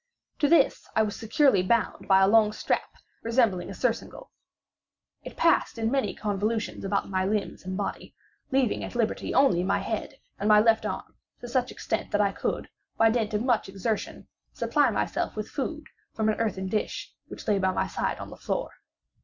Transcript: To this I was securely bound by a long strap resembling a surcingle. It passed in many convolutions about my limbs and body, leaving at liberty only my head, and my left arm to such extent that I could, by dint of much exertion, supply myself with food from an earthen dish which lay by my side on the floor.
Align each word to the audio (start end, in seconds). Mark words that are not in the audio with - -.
To 0.39 0.49
this 0.49 0.89
I 0.95 1.03
was 1.03 1.15
securely 1.15 1.61
bound 1.61 2.07
by 2.07 2.21
a 2.23 2.27
long 2.27 2.53
strap 2.53 2.89
resembling 3.21 3.69
a 3.69 3.73
surcingle. 3.75 4.31
It 5.23 5.37
passed 5.37 5.77
in 5.77 5.91
many 5.91 6.15
convolutions 6.15 6.83
about 6.83 7.07
my 7.11 7.23
limbs 7.23 7.63
and 7.65 7.77
body, 7.77 8.15
leaving 8.51 8.83
at 8.83 8.95
liberty 8.95 9.31
only 9.35 9.61
my 9.61 9.77
head, 9.77 10.15
and 10.39 10.49
my 10.49 10.59
left 10.59 10.87
arm 10.87 11.13
to 11.41 11.47
such 11.47 11.71
extent 11.71 12.09
that 12.09 12.19
I 12.19 12.31
could, 12.31 12.67
by 12.97 13.11
dint 13.11 13.35
of 13.35 13.43
much 13.43 13.69
exertion, 13.69 14.27
supply 14.53 14.89
myself 14.89 15.35
with 15.35 15.47
food 15.49 15.85
from 16.15 16.29
an 16.29 16.39
earthen 16.39 16.65
dish 16.67 17.13
which 17.27 17.47
lay 17.47 17.59
by 17.59 17.69
my 17.71 17.85
side 17.85 18.17
on 18.17 18.31
the 18.31 18.37
floor. 18.37 18.71